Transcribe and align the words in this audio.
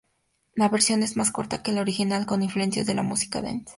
La 0.55 0.67
versión 0.67 1.03
es 1.03 1.15
más 1.15 1.29
corta 1.29 1.61
que 1.61 1.71
la 1.71 1.81
original 1.81 2.25
con 2.25 2.41
influencias 2.41 2.87
de 2.87 2.95
la 2.95 3.03
música 3.03 3.39
"dance". 3.43 3.65